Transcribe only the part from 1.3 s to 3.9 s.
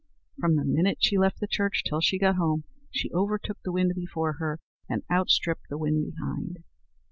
the church till she got home, she overtook the